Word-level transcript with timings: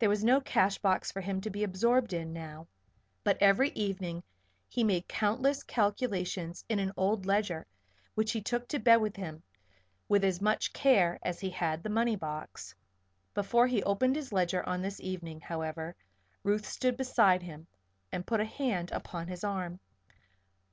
There 0.00 0.08
was 0.08 0.24
no 0.24 0.40
cash 0.40 0.76
box 0.78 1.12
for 1.12 1.20
him 1.20 1.40
to 1.40 1.50
be 1.50 1.62
absorbed 1.62 2.12
in 2.12 2.32
now; 2.32 2.66
but 3.22 3.38
every 3.40 3.68
evening 3.76 4.24
he 4.66 4.82
made 4.82 5.06
countless 5.06 5.62
calculations 5.62 6.64
in 6.68 6.80
an 6.80 6.90
old 6.96 7.26
ledger 7.26 7.64
which 8.16 8.32
he 8.32 8.42
took 8.42 8.66
to 8.70 8.80
bed 8.80 8.96
with 8.96 9.14
him 9.14 9.40
with 10.08 10.24
as 10.24 10.40
much 10.40 10.72
care 10.72 11.20
as 11.22 11.38
he 11.38 11.50
had 11.50 11.84
the 11.84 11.90
money 11.90 12.16
box. 12.16 12.74
Before 13.34 13.68
he 13.68 13.80
opened 13.84 14.16
his 14.16 14.32
ledger 14.32 14.68
on 14.68 14.82
this 14.82 14.98
evening, 14.98 15.40
however, 15.42 15.94
Ruth 16.42 16.66
stood 16.66 16.96
beside 16.96 17.44
him 17.44 17.68
and 18.10 18.26
put 18.26 18.40
a 18.40 18.44
hand 18.44 18.90
upon 18.90 19.28
his 19.28 19.44
arm. 19.44 19.78